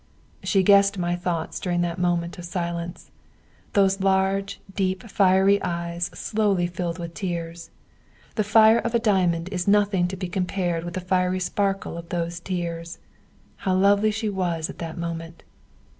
[0.41, 3.11] She guessed my thoughts during that moment of silence.
[3.73, 7.69] Those large, deep fiery eyes slowly filled with tears.
[8.33, 12.09] The fire of a diamond is nothing to be compared with the fiery sparkle of
[12.09, 12.97] those tears.
[13.57, 15.43] How lovely she was at that moment!